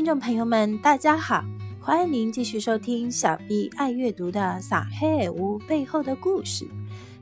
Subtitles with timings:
[0.00, 1.44] 听众朋友们，大家好，
[1.78, 6.64] 欢迎您继续收听小 B 爱阅读的《撒黑屋背后的故事》。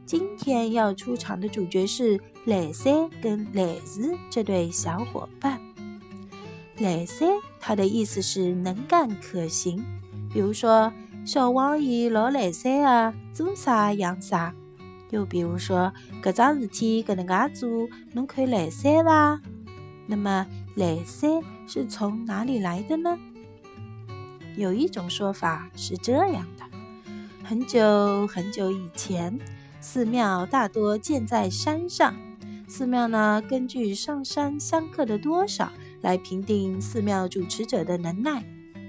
[0.07, 2.89] 今天要出场的主角是蕾丝
[3.21, 5.61] 跟蕾子这对小伙伴。
[6.77, 7.25] 蕾丝，
[7.59, 9.85] 它的意思是能干可行，
[10.33, 10.93] 比如说
[11.25, 14.55] 小王爷老蕾丝啊，做啥样啥。
[15.11, 15.93] 又比如说，
[16.23, 19.41] 搿桩事体搿能介做，侬可以来三伐？
[20.07, 23.19] 那么来三是从哪里来的呢？
[24.57, 26.65] 有一种说法是这样的：
[27.45, 29.39] 很久很久以前，
[29.79, 32.17] 寺庙大多建在山上，
[32.67, 38.43] 寺庙呢根据上山香客的多少来评定寺庙主持者的能耐。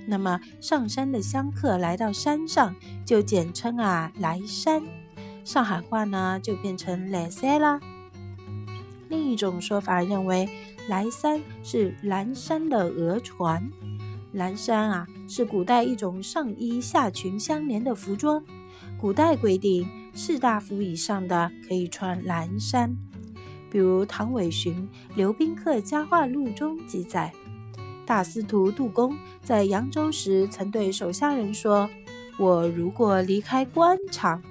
[0.07, 2.73] 那么上山的香客来到山上，
[3.05, 4.81] 就简称啊来山。
[5.43, 7.79] 上海话呢，就变成来山啦。
[9.09, 10.47] 另一种说法认为，
[10.87, 13.69] 来山是蓝山的讹传。
[14.31, 18.41] 蓝山啊，是古代一种上衣下裙相连的服装。
[19.01, 22.95] 古代规定，士大夫以上的可以穿蓝衫。
[23.71, 24.73] 比如唐伟寻
[25.15, 27.33] 《刘宾客家话录》中记载，
[28.05, 31.89] 大司徒杜公在扬州时曾对手下人说
[32.37, 34.41] ：“我如果离开官场。”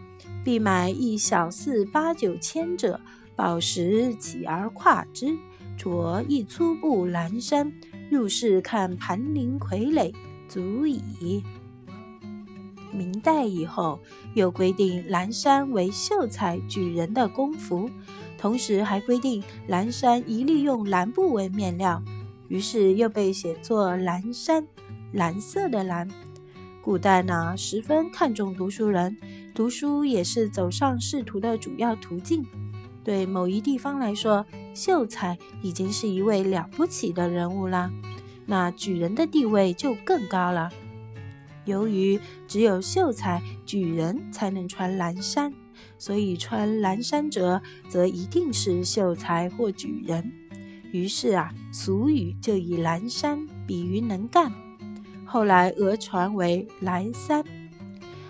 [0.44, 2.98] 必买一小四八九千者，
[3.38, 5.38] 宝石起而跨之，
[5.76, 7.72] 着一粗布蓝衫，
[8.10, 10.12] 入室看盘林傀儡，
[10.48, 11.44] 足矣。
[12.90, 14.00] 明代以后，
[14.34, 17.88] 又规定蓝衫为秀才举人的工服，
[18.36, 22.02] 同时还规定蓝衫一律用蓝布为面料，
[22.48, 24.66] 于是又被写作蓝衫，
[25.12, 26.08] 蓝色的蓝。
[26.82, 29.16] 古代呢，十分看重读书人。
[29.54, 32.44] 读书也是走上仕途的主要途径。
[33.08, 37.90] 对某一地方来说，秀才已经是一位了不起的人物了，
[38.44, 40.70] 那举人的地位就更高了。
[41.64, 45.54] 由于只有秀才、举人才能穿蓝衫，
[45.96, 50.30] 所以穿蓝衫者则一定是秀才或举人。
[50.92, 54.52] 于是啊，俗语就以蓝衫比喻能干，
[55.24, 57.42] 后来讹传为蓝衫。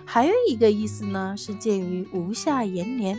[0.05, 3.19] 还有一个意思呢，是见于吴下延年，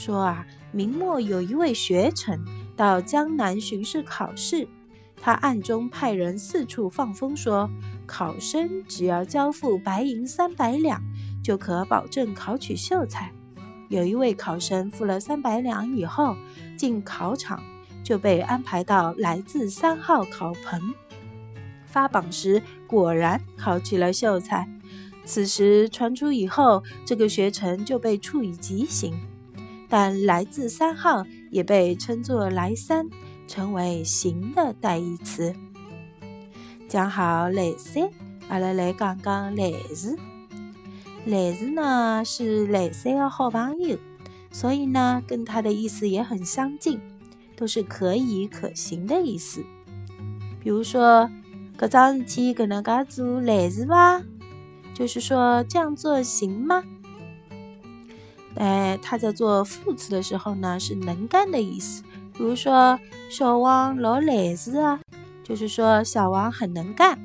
[0.00, 2.42] 说啊，明末有一位学臣
[2.74, 4.66] 到江南巡视考试，
[5.20, 7.68] 他暗中派人四处放风说，
[8.06, 11.02] 考生只要交付白银三百两，
[11.44, 13.30] 就可保证考取秀才。
[13.90, 16.34] 有一位考生付了三百两以后，
[16.78, 17.62] 进考场
[18.02, 20.94] 就被安排到来自三号考棚，
[21.84, 24.66] 发榜时果然考取了秀才。
[25.26, 29.12] 此时传出以后，这个学臣就被处以极刑。
[29.90, 33.08] 但来自三号也被称作来三，
[33.48, 35.52] 成为行的代义词。
[36.88, 38.08] 讲好来三，
[38.48, 40.16] 阿拉来讲讲来字。
[41.26, 43.98] 来字呢是来三的好朋友，
[44.50, 47.00] 所以呢跟它的意思也很相近，
[47.56, 49.62] 都是可以可行的意思。
[50.60, 51.28] 比如说，
[51.76, 54.22] 搿桩事体搿能介做来字伐？
[54.94, 56.82] 就是说这样做行吗？
[58.60, 62.02] 哎，他在做副词的时候呢，是能干的意思。
[62.34, 63.00] 比如说
[63.30, 65.00] 小王老来子啊，
[65.42, 67.18] 就是说小王很能干。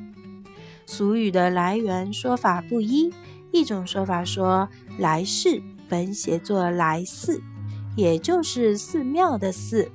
[0.85, 3.13] 俗语的来源说法不一，
[3.51, 7.41] 一种说法说来世本写作来寺，
[7.97, 9.91] 也就是寺庙的寺，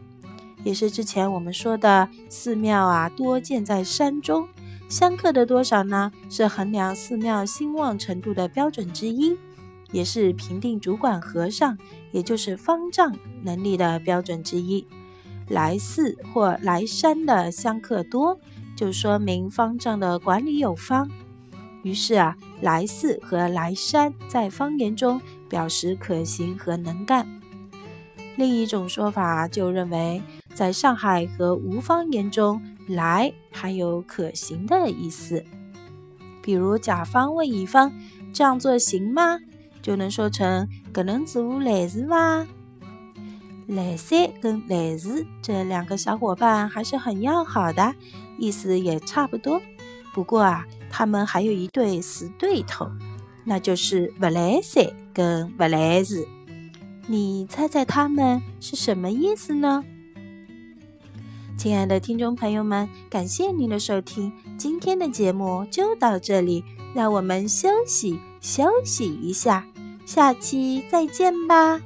[0.63, 4.47] 也是之前我们说的寺庙啊，多建在山中。
[4.91, 6.13] 香客的多少呢？
[6.29, 9.39] 是衡量寺庙兴旺程度的标准之一，
[9.93, 11.77] 也是评定主管和尚，
[12.13, 14.87] 也就是方丈能力的标准之一。
[15.49, 18.39] 来寺或来山的香客多，
[18.77, 21.11] 就说明方丈的管理有方。
[21.83, 27.27] 于是啊，来寺和来山在方言中表示可行和能干。
[28.37, 30.23] 另一种说法就认为，
[30.55, 32.61] 在上海和吴方言中。
[32.89, 35.45] 来还有可行的意思，
[36.43, 37.93] 比如甲方问乙方
[38.33, 39.39] 这样做行吗？
[39.83, 42.47] 就能说成可能做来事吗？
[43.67, 47.95] 来三跟来四这两个小伙伴还是很要好的，
[48.37, 49.61] 意思也差不多。
[50.13, 52.91] 不过啊，他们还有一对死对头，
[53.45, 54.85] 那就是不来三
[55.15, 56.27] 跟不来四。
[57.07, 59.85] 你猜猜他们是什么意思呢？
[61.57, 69.65] 亲爱的听众朋友们，感谢您的收听，今天的节目就到这里，让我们休息休息一下，
[70.07, 71.81] 下期再见吧。